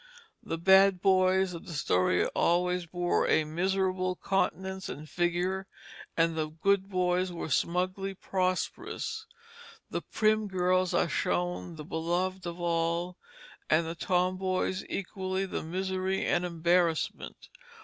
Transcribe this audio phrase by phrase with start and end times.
[0.41, 5.67] The bad boys of the story always bore a miserable countenance and figure,
[6.17, 9.27] and the good boys were smugly prosperous.
[9.91, 13.15] The prim girls are shown the beloved of all,
[13.69, 17.49] and the tomboys equally the misery and embarrassment.